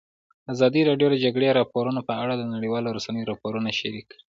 [0.53, 4.17] ازادي راډیو د د جګړې راپورونه په اړه د نړیوالو رسنیو راپورونه شریک کړي.